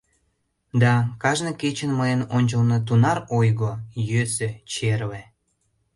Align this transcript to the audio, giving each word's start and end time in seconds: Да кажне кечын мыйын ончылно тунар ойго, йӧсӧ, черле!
Да 0.81 0.93
кажне 1.21 1.51
кечын 1.61 1.91
мыйын 1.99 2.21
ончылно 2.35 2.77
тунар 2.87 3.17
ойго, 3.37 3.71
йӧсӧ, 4.09 4.49
черле! 4.71 5.21